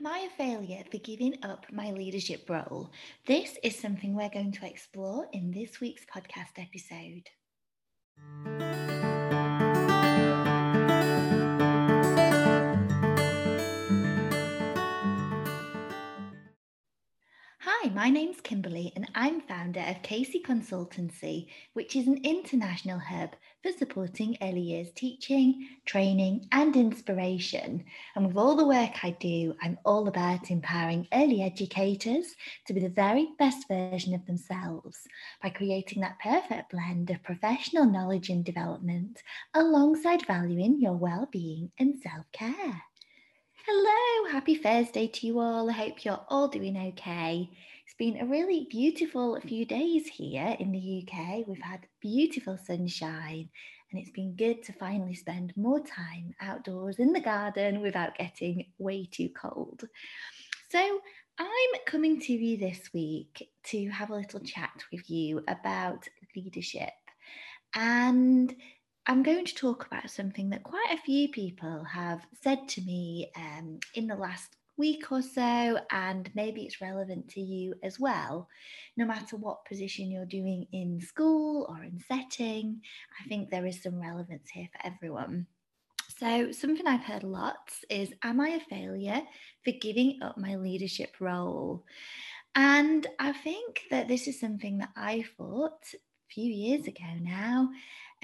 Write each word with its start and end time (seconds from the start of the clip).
Am 0.00 0.08
I 0.08 0.28
a 0.28 0.36
failure 0.36 0.82
for 0.90 0.98
giving 0.98 1.36
up 1.44 1.66
my 1.70 1.92
leadership 1.92 2.50
role? 2.50 2.90
This 3.28 3.56
is 3.62 3.78
something 3.78 4.16
we're 4.16 4.28
going 4.28 4.50
to 4.50 4.66
explore 4.66 5.28
in 5.32 5.52
this 5.52 5.80
week's 5.80 6.04
podcast 6.04 6.58
episode. 6.58 7.30
Hi, 17.84 17.90
my 17.90 18.08
name's 18.08 18.40
Kimberly, 18.40 18.94
and 18.96 19.06
I'm 19.14 19.42
founder 19.42 19.84
of 19.86 20.02
Casey 20.02 20.40
Consultancy, 20.40 21.48
which 21.74 21.94
is 21.94 22.06
an 22.06 22.18
international 22.24 22.98
hub 22.98 23.36
for 23.62 23.72
supporting 23.72 24.38
early 24.40 24.62
years 24.62 24.90
teaching, 24.94 25.68
training, 25.84 26.48
and 26.50 26.74
inspiration. 26.76 27.84
And 28.16 28.26
with 28.26 28.38
all 28.38 28.56
the 28.56 28.66
work 28.66 29.04
I 29.04 29.10
do, 29.10 29.54
I'm 29.60 29.78
all 29.84 30.08
about 30.08 30.50
empowering 30.50 31.08
early 31.12 31.42
educators 31.42 32.34
to 32.68 32.72
be 32.72 32.80
the 32.80 32.88
very 32.88 33.28
best 33.38 33.68
version 33.68 34.14
of 34.14 34.24
themselves 34.24 35.06
by 35.42 35.50
creating 35.50 36.00
that 36.00 36.18
perfect 36.20 36.70
blend 36.70 37.10
of 37.10 37.22
professional 37.22 37.84
knowledge 37.84 38.30
and 38.30 38.46
development 38.46 39.22
alongside 39.52 40.26
valuing 40.26 40.80
your 40.80 40.94
well 40.94 41.28
being 41.30 41.70
and 41.78 42.00
self 42.02 42.24
care. 42.32 42.82
Hello, 43.66 44.30
happy 44.30 44.56
Thursday 44.56 45.06
to 45.06 45.26
you 45.26 45.38
all. 45.38 45.70
I 45.70 45.72
hope 45.72 46.04
you're 46.04 46.24
all 46.28 46.48
doing 46.48 46.76
okay. 46.76 47.48
It's 47.96 48.10
been 48.10 48.22
a 48.22 48.28
really 48.28 48.66
beautiful 48.68 49.38
few 49.40 49.64
days 49.64 50.08
here 50.08 50.56
in 50.58 50.72
the 50.72 51.06
UK. 51.06 51.46
We've 51.46 51.62
had 51.62 51.86
beautiful 52.00 52.58
sunshine 52.58 53.48
and 53.92 54.00
it's 54.00 54.10
been 54.10 54.34
good 54.34 54.64
to 54.64 54.72
finally 54.72 55.14
spend 55.14 55.52
more 55.56 55.78
time 55.78 56.34
outdoors 56.40 56.98
in 56.98 57.12
the 57.12 57.20
garden 57.20 57.80
without 57.80 58.18
getting 58.18 58.66
way 58.78 59.06
too 59.08 59.28
cold. 59.28 59.84
So, 60.70 61.00
I'm 61.38 61.80
coming 61.86 62.18
to 62.22 62.32
you 62.32 62.56
this 62.56 62.90
week 62.92 63.48
to 63.66 63.88
have 63.90 64.10
a 64.10 64.16
little 64.16 64.40
chat 64.40 64.82
with 64.90 65.08
you 65.08 65.44
about 65.46 66.08
leadership. 66.34 66.90
And 67.76 68.56
I'm 69.06 69.22
going 69.22 69.44
to 69.44 69.54
talk 69.54 69.86
about 69.86 70.10
something 70.10 70.50
that 70.50 70.64
quite 70.64 70.90
a 70.92 71.02
few 71.02 71.28
people 71.28 71.84
have 71.84 72.26
said 72.42 72.66
to 72.70 72.80
me 72.80 73.30
um, 73.36 73.78
in 73.94 74.08
the 74.08 74.16
last 74.16 74.56
week 74.76 75.10
or 75.10 75.22
so, 75.22 75.78
and 75.90 76.30
maybe 76.34 76.62
it's 76.62 76.80
relevant 76.80 77.28
to 77.30 77.40
you 77.40 77.74
as 77.82 77.98
well. 78.00 78.48
No 78.96 79.06
matter 79.06 79.36
what 79.36 79.64
position 79.64 80.10
you're 80.10 80.26
doing 80.26 80.66
in 80.72 81.00
school 81.00 81.66
or 81.68 81.82
in 81.82 82.00
setting, 82.06 82.80
I 83.20 83.28
think 83.28 83.50
there 83.50 83.66
is 83.66 83.82
some 83.82 84.00
relevance 84.00 84.50
here 84.50 84.68
for 84.72 84.86
everyone. 84.86 85.46
So, 86.18 86.52
something 86.52 86.86
I've 86.86 87.04
heard 87.04 87.24
lots 87.24 87.84
is 87.90 88.12
Am 88.22 88.40
I 88.40 88.50
a 88.50 88.60
failure 88.60 89.22
for 89.64 89.72
giving 89.72 90.20
up 90.22 90.38
my 90.38 90.56
leadership 90.56 91.16
role? 91.20 91.84
And 92.54 93.06
I 93.18 93.32
think 93.32 93.82
that 93.90 94.06
this 94.06 94.28
is 94.28 94.38
something 94.38 94.78
that 94.78 94.90
I 94.96 95.24
thought 95.36 95.82
a 95.92 96.32
few 96.32 96.52
years 96.52 96.86
ago 96.86 97.04
now. 97.20 97.70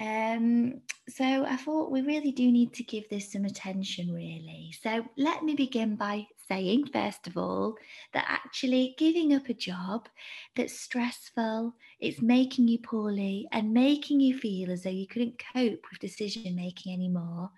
Um, 0.01 0.81
so 1.07 1.45
I 1.45 1.57
thought 1.57 1.91
we 1.91 2.01
really 2.01 2.31
do 2.31 2.51
need 2.51 2.73
to 2.73 2.83
give 2.83 3.07
this 3.09 3.31
some 3.31 3.45
attention, 3.45 4.11
really. 4.11 4.73
So 4.81 5.05
let 5.15 5.43
me 5.43 5.53
begin 5.53 5.95
by 5.95 6.25
saying, 6.47 6.87
first 6.87 7.27
of 7.27 7.37
all, 7.37 7.75
that 8.13 8.25
actually 8.27 8.95
giving 8.97 9.35
up 9.35 9.47
a 9.47 9.53
job 9.53 10.09
that's 10.55 10.79
stressful, 10.79 11.75
it's 11.99 12.21
making 12.21 12.67
you 12.67 12.79
poorly 12.79 13.47
and 13.51 13.73
making 13.73 14.21
you 14.21 14.37
feel 14.39 14.71
as 14.71 14.83
though 14.83 14.89
you 14.89 15.07
couldn't 15.07 15.41
cope 15.53 15.85
with 15.91 15.99
decision 15.99 16.55
making 16.55 16.93
anymore 16.93 17.51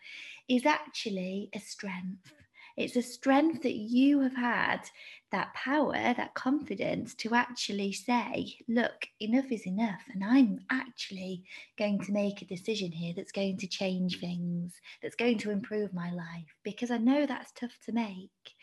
is 0.50 0.66
actually 0.66 1.50
a 1.54 1.60
strength. 1.60 2.34
It's 2.76 2.96
a 2.96 3.04
strength 3.04 3.62
that 3.64 3.76
you 3.76 4.20
have 4.22 4.36
had 4.36 4.90
that 5.32 5.54
power, 5.54 5.94
that 5.94 6.34
confidence 6.34 7.14
to 7.16 7.36
actually 7.36 7.94
say, 7.94 8.58
look, 8.68 9.08
enough 9.20 9.52
is 9.52 9.66
enough. 9.68 10.02
And 10.14 10.24
I'm 10.24 10.62
actually 10.94 11.44
going 11.78 12.00
to 12.00 12.12
make 12.12 12.42
a 12.42 12.46
decision 12.46 12.92
here 12.92 13.14
that's 13.16 13.32
going 13.32 13.58
to 13.58 13.68
change 13.68 14.20
things, 14.20 14.74
that's 15.02 15.16
going 15.16 15.38
to 15.40 15.52
improve 15.52 15.94
my 15.94 16.12
life, 16.12 16.56
because 16.64 16.92
I 16.92 16.98
know 16.98 17.26
that's 17.26 17.52
tough 17.52 17.78
to 17.86 17.92
make. 17.92 18.56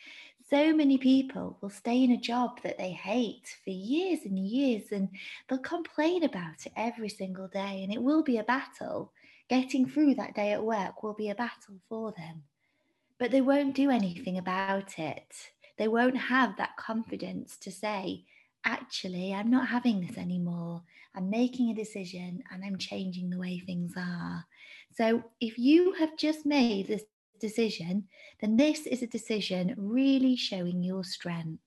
So 0.49 0.73
many 0.75 0.99
people 0.99 1.59
will 1.61 1.71
stay 1.71 2.03
in 2.03 2.11
a 2.11 2.21
job 2.21 2.61
that 2.63 2.79
they 2.79 2.91
hate 2.91 3.57
for 3.65 3.71
years 3.71 4.21
and 4.25 4.39
years, 4.39 4.93
and 4.93 5.09
they'll 5.49 5.59
complain 5.59 6.25
about 6.25 6.67
it 6.67 6.73
every 6.77 7.09
single 7.09 7.49
day, 7.49 7.83
and 7.83 7.93
it 7.93 8.03
will 8.03 8.23
be 8.23 8.39
a 8.39 8.45
battle. 8.45 9.13
Getting 9.49 9.89
through 9.89 10.15
that 10.15 10.35
day 10.35 10.53
at 10.53 10.65
work 10.65 11.03
will 11.03 11.15
be 11.15 11.31
a 11.31 11.35
battle 11.35 11.81
for 11.89 12.13
them 12.13 12.45
but 13.19 13.31
they 13.31 13.43
won't 13.43 13.75
do 13.75 13.91
anything 13.91 14.39
about 14.39 14.99
it. 14.99 15.51
They 15.77 15.89
won't 15.89 16.17
have 16.17 16.57
that 16.57 16.79
confidence 16.79 17.59
to 17.59 17.71
say, 17.71 18.25
actually, 18.65 19.35
I'm 19.35 19.51
not 19.51 19.69
having 19.69 20.01
this 20.01 20.17
anymore. 20.17 20.83
I'm 21.15 21.31
making 21.31 21.71
a 21.71 21.75
decision 21.75 22.43
and 22.53 22.65
I'm 22.65 22.79
changing 22.79 23.31
the 23.31 23.39
way 23.39 23.59
things 23.59 23.95
are. 23.97 24.45
So 24.97 25.23
if 25.41 25.59
you 25.59 25.93
have 25.95 26.17
just 26.17 26.47
made 26.47 26.89
this 26.89 27.05
decision, 27.41 28.09
then 28.41 28.57
this 28.57 28.87
is 28.87 29.03
a 29.03 29.07
decision 29.07 29.75
really 29.77 30.37
showing 30.37 30.83
your 30.83 31.05
strength. 31.05 31.63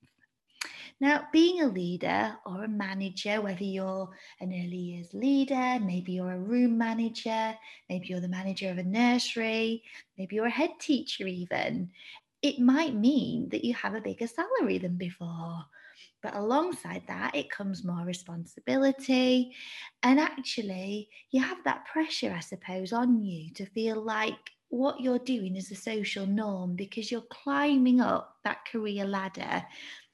Now, 1.01 1.27
being 1.33 1.61
a 1.61 1.67
leader 1.67 2.37
or 2.45 2.63
a 2.63 2.67
manager, 2.69 3.41
whether 3.41 3.63
you're 3.63 4.09
an 4.39 4.49
early 4.53 4.77
years 4.77 5.13
leader, 5.13 5.79
maybe 5.81 6.13
you're 6.13 6.33
a 6.33 6.39
room 6.39 6.77
manager, 6.77 7.55
maybe 7.89 8.07
you're 8.07 8.21
the 8.21 8.27
manager 8.27 8.69
of 8.69 8.77
a 8.77 8.83
nursery, 8.83 9.83
maybe 10.17 10.35
you're 10.35 10.45
a 10.45 10.51
head 10.51 10.71
teacher, 10.79 11.27
even, 11.27 11.89
it 12.41 12.59
might 12.59 12.93
mean 12.95 13.49
that 13.49 13.65
you 13.65 13.73
have 13.73 13.95
a 13.95 14.01
bigger 14.01 14.27
salary 14.27 14.77
than 14.77 14.97
before. 14.97 15.65
But 16.23 16.35
alongside 16.35 17.03
that, 17.07 17.35
it 17.35 17.51
comes 17.51 17.83
more 17.83 18.05
responsibility. 18.05 19.53
And 20.01 20.19
actually, 20.19 21.09
you 21.29 21.43
have 21.43 21.63
that 21.65 21.85
pressure, 21.85 22.33
I 22.35 22.39
suppose, 22.39 22.93
on 22.93 23.21
you 23.21 23.53
to 23.55 23.65
feel 23.65 24.01
like 24.01 24.33
what 24.69 25.01
you're 25.01 25.19
doing 25.19 25.55
is 25.55 25.69
a 25.69 25.75
social 25.75 26.25
norm 26.25 26.75
because 26.75 27.11
you're 27.11 27.21
climbing 27.29 28.01
up 28.01 28.37
that 28.43 28.65
career 28.71 29.05
ladder 29.05 29.63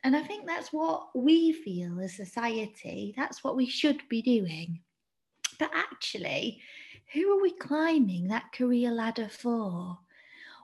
and 0.03 0.15
I 0.15 0.23
think 0.23 0.47
that's 0.47 0.71
what 0.71 1.09
we 1.13 1.51
feel 1.51 1.99
as 1.99 2.13
society, 2.13 3.13
that's 3.17 3.43
what 3.43 3.57
we 3.57 3.67
should 3.67 4.07
be 4.07 4.21
doing. 4.21 4.79
But 5.57 5.71
actually, 5.73 6.61
who 7.13 7.37
are 7.37 7.41
we 7.41 7.51
climbing 7.51 8.27
that 8.27 8.53
career 8.53 8.91
ladder 8.91 9.27
for? 9.27 9.97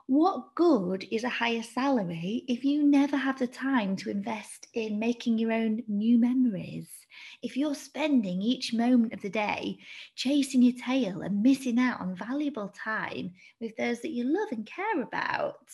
What 0.08 0.56
good 0.56 1.08
is 1.12 1.24
a 1.24 1.30
higher 1.30 1.62
salary 1.62 2.44
if 2.48 2.64
you 2.64 2.84
never 2.84 3.18
have 3.18 3.38
the 3.38 3.46
time 3.48 3.96
to 3.98 4.10
invest 4.10 4.68
in 4.74 4.98
making 4.98 5.38
your 5.38 5.52
own 5.52 5.84
new 5.88 6.18
memories? 6.18 7.06
If 7.44 7.56
you're 7.56 7.76
spending 7.76 8.42
each 8.42 8.74
moment 8.74 9.14
of 9.14 9.22
the 9.22 9.30
day 9.30 9.78
chasing 10.16 10.64
your 10.64 10.74
tail 10.76 11.22
and 11.22 11.44
missing 11.44 11.78
out 11.80 12.02
on 12.02 12.16
valuable 12.16 12.70
time 12.70 13.34
with 13.60 13.76
those 13.78 14.02
that 14.02 14.12
you 14.12 14.24
love 14.24 14.50
and 14.52 14.66
care 14.66 15.02
about? 15.02 15.70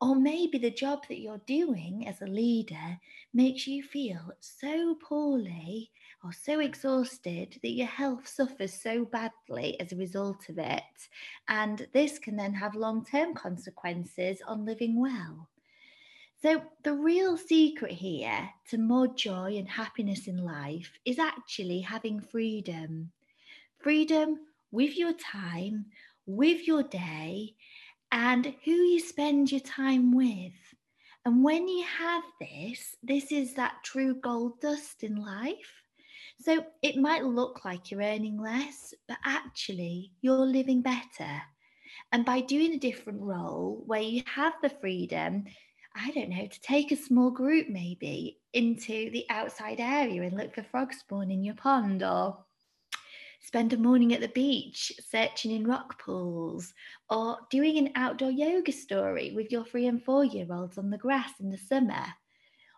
Or 0.00 0.14
maybe 0.14 0.58
the 0.58 0.70
job 0.70 1.06
that 1.08 1.20
you're 1.20 1.40
doing 1.46 2.06
as 2.06 2.20
a 2.20 2.26
leader 2.26 2.98
makes 3.32 3.66
you 3.66 3.82
feel 3.82 4.32
so 4.40 4.94
poorly 4.96 5.90
or 6.22 6.32
so 6.32 6.60
exhausted 6.60 7.58
that 7.62 7.70
your 7.70 7.86
health 7.86 8.28
suffers 8.28 8.74
so 8.74 9.06
badly 9.06 9.80
as 9.80 9.92
a 9.92 9.96
result 9.96 10.48
of 10.50 10.58
it. 10.58 10.82
And 11.48 11.86
this 11.94 12.18
can 12.18 12.36
then 12.36 12.52
have 12.54 12.74
long 12.74 13.04
term 13.06 13.34
consequences 13.34 14.42
on 14.46 14.66
living 14.66 15.00
well. 15.00 15.48
So, 16.42 16.62
the 16.84 16.92
real 16.92 17.38
secret 17.38 17.92
here 17.92 18.50
to 18.68 18.76
more 18.76 19.08
joy 19.08 19.56
and 19.56 19.68
happiness 19.68 20.28
in 20.28 20.44
life 20.44 20.92
is 21.06 21.18
actually 21.18 21.80
having 21.80 22.20
freedom. 22.20 23.12
Freedom 23.78 24.40
with 24.70 24.98
your 24.98 25.14
time, 25.14 25.86
with 26.26 26.66
your 26.66 26.82
day, 26.82 27.54
and 28.12 28.54
who 28.64 28.72
you 28.72 29.00
spend 29.00 29.50
your 29.50 29.60
time 29.60 30.14
with. 30.14 30.52
And 31.24 31.42
when 31.42 31.66
you 31.66 31.84
have 31.84 32.22
this, 32.40 32.94
this 33.02 33.32
is 33.32 33.54
that 33.54 33.82
true 33.84 34.14
gold 34.14 34.60
dust 34.60 35.02
in 35.02 35.16
life. 35.16 35.82
So 36.40 36.64
it 36.82 36.96
might 36.96 37.24
look 37.24 37.64
like 37.64 37.90
you're 37.90 38.02
earning 38.02 38.40
less, 38.40 38.94
but 39.08 39.16
actually 39.24 40.12
you're 40.20 40.36
living 40.36 40.82
better. 40.82 41.42
And 42.12 42.24
by 42.24 42.40
doing 42.42 42.74
a 42.74 42.78
different 42.78 43.20
role 43.20 43.82
where 43.86 44.00
you 44.00 44.22
have 44.26 44.54
the 44.62 44.70
freedom, 44.70 45.44
I 45.94 46.10
don't 46.12 46.28
know, 46.28 46.46
to 46.46 46.60
take 46.60 46.92
a 46.92 46.96
small 46.96 47.30
group 47.30 47.68
maybe 47.68 48.38
into 48.52 49.10
the 49.10 49.24
outside 49.30 49.80
area 49.80 50.22
and 50.22 50.36
look 50.36 50.54
for 50.54 50.62
frogs 50.62 50.98
spawn 50.98 51.30
in 51.30 51.42
your 51.42 51.54
pond 51.54 52.02
or 52.02 52.38
spend 53.40 53.72
a 53.72 53.76
morning 53.76 54.12
at 54.12 54.20
the 54.20 54.28
beach 54.28 54.92
searching 55.00 55.52
in 55.52 55.66
rock 55.66 56.00
pools, 56.02 56.72
or 57.10 57.38
doing 57.50 57.78
an 57.78 57.92
outdoor 57.94 58.30
yoga 58.30 58.72
story 58.72 59.32
with 59.34 59.50
your 59.50 59.64
three 59.64 59.86
and 59.86 60.02
four 60.04 60.24
year 60.24 60.46
olds 60.50 60.78
on 60.78 60.90
the 60.90 60.98
grass 60.98 61.32
in 61.40 61.50
the 61.50 61.58
summer, 61.58 62.04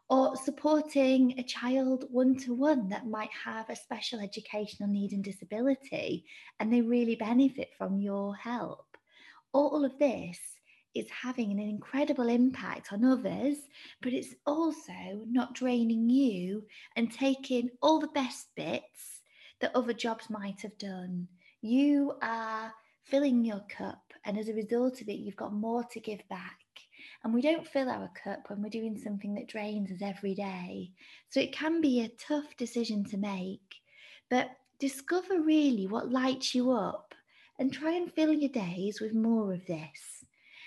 or 0.09 0.37
supporting 0.37 1.39
a 1.39 1.43
child 1.43 2.05
one 2.11 2.37
to 2.37 2.55
one 2.55 2.89
that 2.89 3.07
might 3.07 3.31
have 3.45 3.69
a 3.69 3.77
special 3.77 4.21
educational 4.21 4.89
need 4.89 5.13
and 5.13 5.25
disability 5.25 6.25
and 6.61 6.73
they 6.73 6.81
really 6.81 7.17
benefit 7.17 7.71
from 7.77 7.99
your 7.99 8.35
help. 8.35 8.97
All 9.53 9.85
of 9.85 9.99
this 9.99 10.39
it's 10.95 11.11
having 11.11 11.53
an 11.53 11.59
incredible 11.59 12.29
impact 12.29 12.93
on 12.93 13.05
others, 13.05 13.59
but 14.03 14.13
it's 14.13 14.35
also 14.47 14.93
not 15.27 15.55
draining 15.55 16.09
you 16.09 16.65
and 16.97 17.13
taking 17.13 17.71
all 17.83 18.01
the 18.01 18.09
best 18.09 18.49
bits 18.57 19.18
that 19.61 19.75
other 19.75 19.93
jobs 19.93 20.31
might 20.31 20.61
have 20.63 20.77
done. 20.79 21.29
You 21.61 22.15
are 22.23 22.73
filling 23.05 23.45
your 23.45 23.65
cup, 23.69 24.13
and 24.25 24.39
as 24.39 24.49
a 24.49 24.55
result 24.55 25.01
of 25.01 25.09
it, 25.09 25.19
you've 25.19 25.37
got 25.37 25.53
more 25.53 25.85
to 25.85 26.01
give 26.01 26.21
back. 26.29 26.59
And 27.25 27.35
we 27.35 27.43
don't 27.43 27.67
fill 27.67 27.89
our 27.89 28.11
cup 28.23 28.49
when 28.49 28.63
we're 28.63 28.69
doing 28.69 28.97
something 28.97 29.35
that 29.35 29.49
drains 29.49 29.91
us 29.91 30.03
every 30.03 30.35
day. 30.35 30.93
So 31.31 31.41
it 31.41 31.53
can 31.53 31.81
be 31.81 32.01
a 32.01 32.09
tough 32.09 32.57
decision 32.57 33.05
to 33.07 33.17
make, 33.17 33.77
but 34.31 34.51
discover 34.79 35.41
really 35.41 35.87
what 35.87 36.13
lights 36.13 36.55
you 36.55 36.71
up 36.71 37.15
and 37.59 37.73
try 37.73 37.93
and 37.93 38.13
fill 38.13 38.33
your 38.33 38.51
days 38.51 39.01
with 39.01 39.15
more 39.15 39.53
of 39.53 39.67
this. 39.67 40.25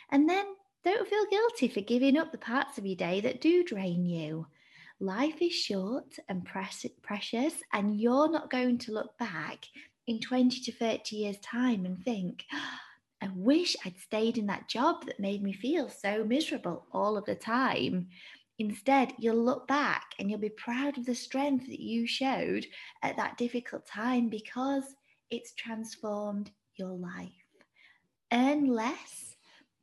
And 0.10 0.30
then 0.30 0.46
don't 0.84 1.08
feel 1.08 1.26
guilty 1.30 1.68
for 1.70 1.82
giving 1.82 2.18
up 2.18 2.32
the 2.32 2.38
parts 2.38 2.78
of 2.78 2.86
your 2.86 2.98
day 2.98 3.22
that 3.22 3.40
do 3.40 3.64
drain 3.64 4.06
you. 4.06 4.48
Life 5.04 5.42
is 5.42 5.54
short 5.54 6.14
and 6.30 6.46
precious, 6.46 7.56
and 7.74 8.00
you're 8.00 8.30
not 8.30 8.52
going 8.52 8.78
to 8.78 8.92
look 8.92 9.18
back 9.18 9.66
in 10.06 10.20
20 10.20 10.62
to 10.62 10.72
30 10.72 11.16
years' 11.16 11.40
time 11.40 11.88
and 11.88 12.04
think, 12.04 12.46
I 13.20 13.30
wish 13.34 13.76
I'd 13.84 13.98
stayed 13.98 14.38
in 14.38 14.46
that 14.46 14.70
job 14.70 15.08
that 15.08 15.20
made 15.20 15.42
me 15.42 15.54
feel 15.54 15.90
so 15.90 16.24
miserable 16.24 16.86
all 16.92 17.18
of 17.18 17.26
the 17.26 17.34
time. 17.34 18.10
Instead, 18.60 19.14
you'll 19.18 19.44
look 19.44 19.68
back 19.68 20.12
and 20.20 20.30
you'll 20.30 20.40
be 20.40 20.50
proud 20.50 21.00
of 21.00 21.08
the 21.08 21.16
strength 21.16 21.66
that 21.66 21.82
you 21.82 22.06
showed 22.06 22.68
at 23.02 23.18
that 23.18 23.40
difficult 23.40 23.88
time 23.88 24.30
because 24.30 24.84
it's 25.32 25.56
transformed 25.56 26.52
your 26.76 26.92
life. 26.92 27.32
Earn 28.32 28.68
less, 28.68 29.21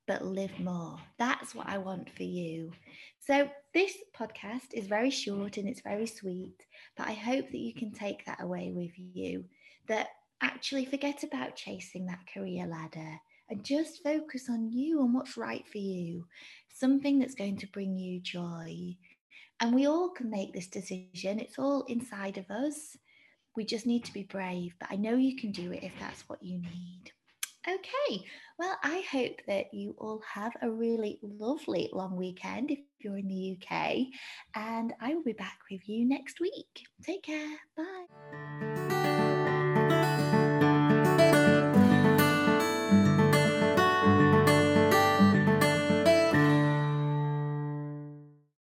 but 0.08 0.24
live 0.24 0.58
more. 0.58 0.98
That's 1.18 1.54
what 1.54 1.68
I 1.68 1.78
want 1.78 2.10
for 2.16 2.24
you. 2.24 2.72
So, 3.20 3.48
this 3.74 3.92
podcast 4.18 4.72
is 4.72 4.86
very 4.86 5.10
short 5.10 5.58
and 5.58 5.68
it's 5.68 5.82
very 5.82 6.06
sweet, 6.06 6.64
but 6.96 7.06
I 7.06 7.12
hope 7.12 7.50
that 7.50 7.58
you 7.58 7.74
can 7.74 7.92
take 7.92 8.24
that 8.24 8.42
away 8.42 8.72
with 8.74 8.90
you. 8.96 9.44
That 9.86 10.08
actually 10.40 10.86
forget 10.86 11.22
about 11.22 11.56
chasing 11.56 12.06
that 12.06 12.26
career 12.32 12.66
ladder 12.66 13.20
and 13.50 13.62
just 13.62 14.02
focus 14.02 14.48
on 14.48 14.72
you 14.72 15.02
and 15.02 15.14
what's 15.14 15.36
right 15.36 15.66
for 15.70 15.78
you, 15.78 16.26
something 16.74 17.18
that's 17.18 17.34
going 17.34 17.58
to 17.58 17.66
bring 17.68 17.96
you 17.96 18.20
joy. 18.20 18.96
And 19.60 19.74
we 19.74 19.86
all 19.86 20.08
can 20.08 20.30
make 20.30 20.54
this 20.54 20.68
decision, 20.68 21.38
it's 21.38 21.58
all 21.58 21.84
inside 21.84 22.38
of 22.38 22.50
us. 22.50 22.96
We 23.56 23.64
just 23.64 23.86
need 23.86 24.04
to 24.04 24.12
be 24.12 24.22
brave, 24.22 24.74
but 24.80 24.88
I 24.90 24.96
know 24.96 25.16
you 25.16 25.36
can 25.36 25.52
do 25.52 25.72
it 25.72 25.82
if 25.82 25.92
that's 26.00 26.28
what 26.28 26.42
you 26.42 26.58
need. 26.58 27.12
Okay, 27.68 28.24
well, 28.58 28.78
I 28.82 29.04
hope 29.12 29.40
that 29.46 29.74
you 29.74 29.94
all 29.98 30.22
have 30.32 30.52
a 30.62 30.70
really 30.70 31.18
lovely 31.22 31.90
long 31.92 32.16
weekend 32.16 32.70
if 32.70 32.78
you're 33.00 33.18
in 33.18 33.28
the 33.28 33.58
UK, 33.60 34.06
and 34.54 34.94
I 35.02 35.14
will 35.14 35.22
be 35.22 35.34
back 35.34 35.58
with 35.70 35.86
you 35.86 36.08
next 36.08 36.40
week. 36.40 36.86
Take 37.04 37.24
care. 37.24 37.56
Bye. 37.76 38.87